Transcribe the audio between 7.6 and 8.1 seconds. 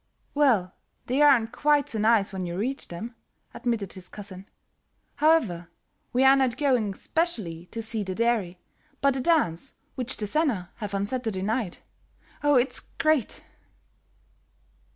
to see